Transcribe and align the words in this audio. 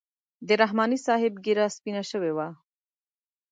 د 0.47 0.49
رحماني 0.61 0.97
صاحب 1.05 1.33
ږیره 1.45 1.65
سپینه 1.75 2.03
شوې 2.11 2.31
وه. 2.37 2.47